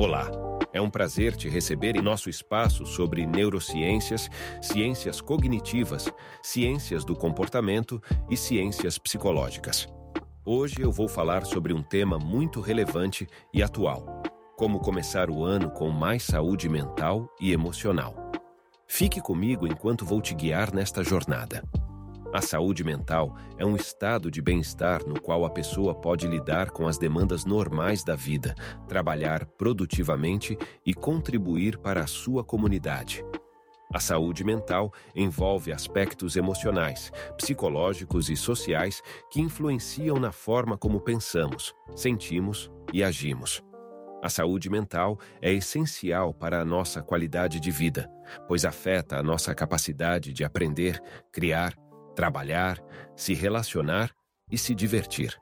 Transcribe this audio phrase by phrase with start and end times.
[0.00, 0.30] Olá,
[0.72, 4.30] é um prazer te receber em nosso espaço sobre neurociências,
[4.62, 6.10] ciências cognitivas,
[6.42, 9.86] ciências do comportamento e ciências psicológicas.
[10.42, 14.22] Hoje eu vou falar sobre um tema muito relevante e atual:
[14.56, 18.14] como começar o ano com mais saúde mental e emocional.
[18.86, 21.62] Fique comigo enquanto vou te guiar nesta jornada.
[22.32, 26.86] A saúde mental é um estado de bem-estar no qual a pessoa pode lidar com
[26.86, 28.54] as demandas normais da vida,
[28.86, 33.24] trabalhar produtivamente e contribuir para a sua comunidade.
[33.92, 41.74] A saúde mental envolve aspectos emocionais, psicológicos e sociais que influenciam na forma como pensamos,
[41.96, 43.60] sentimos e agimos.
[44.22, 48.08] A saúde mental é essencial para a nossa qualidade de vida,
[48.46, 51.02] pois afeta a nossa capacidade de aprender,
[51.32, 51.74] criar,
[52.20, 52.78] trabalhar,
[53.16, 54.10] se relacionar
[54.52, 55.34] e se divertir.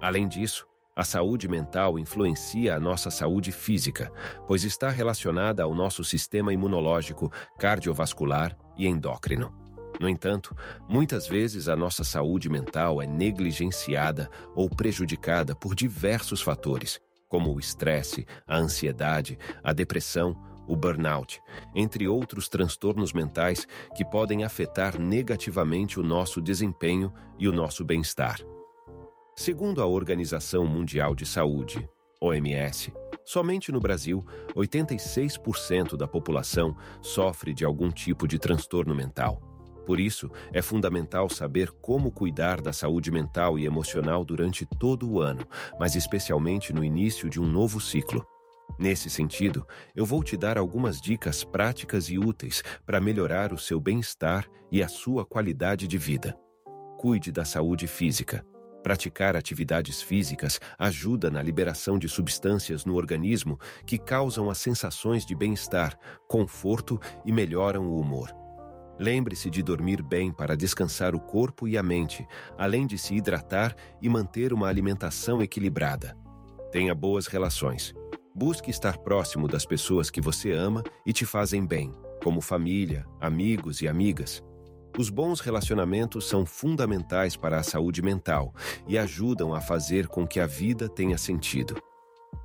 [0.00, 4.10] Além disso, a saúde mental influencia a nossa saúde física,
[4.46, 9.52] pois está relacionada ao nosso sistema imunológico, cardiovascular e endócrino.
[10.00, 10.56] No entanto,
[10.88, 17.60] muitas vezes a nossa saúde mental é negligenciada ou prejudicada por diversos fatores, como o
[17.60, 20.34] estresse, a ansiedade, a depressão
[20.68, 21.40] o burnout,
[21.74, 23.66] entre outros transtornos mentais
[23.96, 28.38] que podem afetar negativamente o nosso desempenho e o nosso bem-estar.
[29.34, 31.88] Segundo a Organização Mundial de Saúde,
[32.20, 32.92] OMS,
[33.24, 34.24] somente no Brasil,
[34.54, 39.40] 86% da população sofre de algum tipo de transtorno mental.
[39.86, 45.18] Por isso, é fundamental saber como cuidar da saúde mental e emocional durante todo o
[45.18, 45.46] ano,
[45.80, 48.26] mas especialmente no início de um novo ciclo.
[48.76, 53.80] Nesse sentido, eu vou te dar algumas dicas práticas e úteis para melhorar o seu
[53.80, 56.36] bem-estar e a sua qualidade de vida.
[56.98, 58.44] Cuide da saúde física.
[58.82, 65.34] Praticar atividades físicas ajuda na liberação de substâncias no organismo que causam as sensações de
[65.34, 68.32] bem-estar, conforto e melhoram o humor.
[68.98, 72.26] Lembre-se de dormir bem para descansar o corpo e a mente,
[72.56, 76.16] além de se hidratar e manter uma alimentação equilibrada.
[76.72, 77.94] Tenha boas relações.
[78.40, 81.90] Busque estar próximo das pessoas que você ama e te fazem bem,
[82.22, 84.40] como família, amigos e amigas.
[84.96, 88.54] Os bons relacionamentos são fundamentais para a saúde mental
[88.86, 91.82] e ajudam a fazer com que a vida tenha sentido.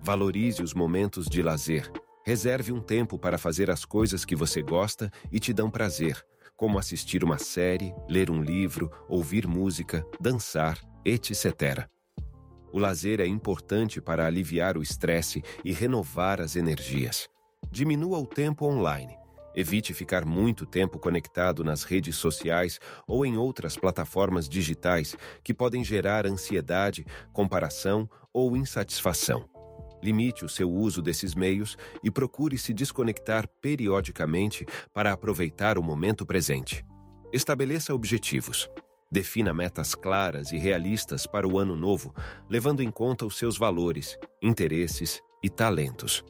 [0.00, 1.92] Valorize os momentos de lazer.
[2.24, 6.24] Reserve um tempo para fazer as coisas que você gosta e te dão prazer,
[6.56, 11.86] como assistir uma série, ler um livro, ouvir música, dançar, etc.
[12.74, 17.28] O lazer é importante para aliviar o estresse e renovar as energias.
[17.70, 19.16] Diminua o tempo online.
[19.54, 25.14] Evite ficar muito tempo conectado nas redes sociais ou em outras plataformas digitais
[25.44, 29.48] que podem gerar ansiedade, comparação ou insatisfação.
[30.02, 36.26] Limite o seu uso desses meios e procure se desconectar periodicamente para aproveitar o momento
[36.26, 36.84] presente.
[37.32, 38.68] Estabeleça objetivos.
[39.10, 42.14] Defina metas claras e realistas para o ano novo,
[42.48, 46.24] levando em conta os seus valores, interesses e talentos.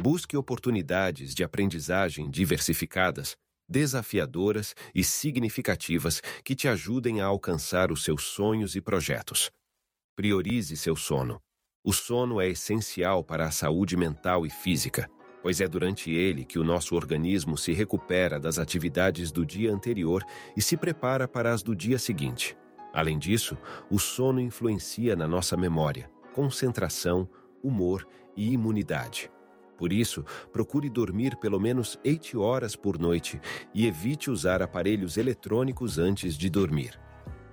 [0.00, 3.36] Busque oportunidades de aprendizagem diversificadas,
[3.68, 9.50] desafiadoras e significativas que te ajudem a alcançar os seus sonhos e projetos.
[10.16, 11.40] Priorize seu sono.
[11.84, 15.08] O sono é essencial para a saúde mental e física
[15.42, 20.22] pois é durante ele que o nosso organismo se recupera das atividades do dia anterior
[20.56, 22.56] e se prepara para as do dia seguinte.
[22.92, 23.56] Além disso,
[23.90, 27.28] o sono influencia na nossa memória, concentração,
[27.62, 28.06] humor
[28.36, 29.30] e imunidade.
[29.76, 33.40] Por isso, procure dormir pelo menos 8 horas por noite
[33.72, 36.98] e evite usar aparelhos eletrônicos antes de dormir.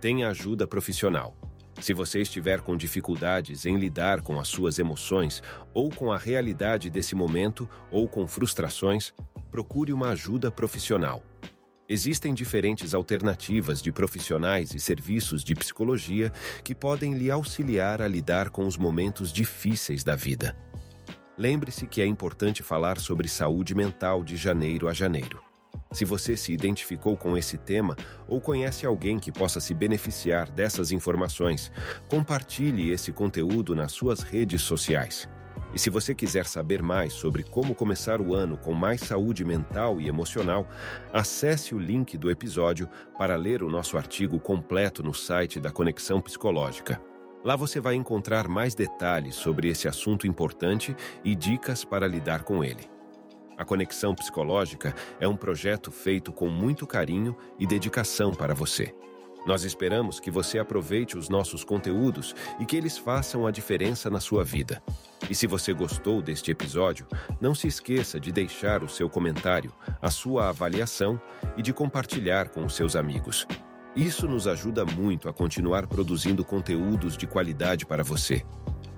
[0.00, 1.36] Tenha ajuda profissional.
[1.82, 5.42] Se você estiver com dificuldades em lidar com as suas emoções,
[5.74, 9.12] ou com a realidade desse momento, ou com frustrações,
[9.50, 11.24] procure uma ajuda profissional.
[11.88, 16.30] Existem diferentes alternativas de profissionais e serviços de psicologia
[16.62, 20.56] que podem lhe auxiliar a lidar com os momentos difíceis da vida.
[21.36, 25.51] Lembre-se que é importante falar sobre saúde mental de janeiro a janeiro.
[25.92, 27.96] Se você se identificou com esse tema
[28.26, 31.70] ou conhece alguém que possa se beneficiar dessas informações,
[32.08, 35.28] compartilhe esse conteúdo nas suas redes sociais.
[35.74, 40.00] E se você quiser saber mais sobre como começar o ano com mais saúde mental
[40.00, 40.68] e emocional,
[41.12, 46.20] acesse o link do episódio para ler o nosso artigo completo no site da Conexão
[46.20, 47.00] Psicológica.
[47.44, 52.62] Lá você vai encontrar mais detalhes sobre esse assunto importante e dicas para lidar com
[52.62, 52.88] ele.
[53.62, 58.92] A Conexão Psicológica é um projeto feito com muito carinho e dedicação para você.
[59.46, 64.18] Nós esperamos que você aproveite os nossos conteúdos e que eles façam a diferença na
[64.18, 64.82] sua vida.
[65.30, 67.06] E se você gostou deste episódio,
[67.40, 71.22] não se esqueça de deixar o seu comentário, a sua avaliação
[71.56, 73.46] e de compartilhar com os seus amigos.
[73.94, 78.44] Isso nos ajuda muito a continuar produzindo conteúdos de qualidade para você.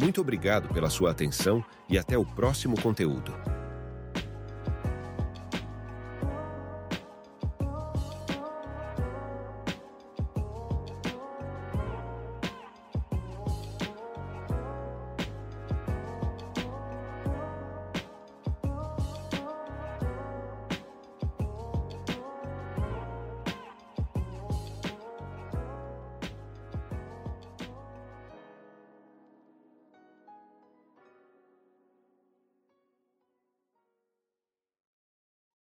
[0.00, 3.34] Muito obrigado pela sua atenção e até o próximo conteúdo.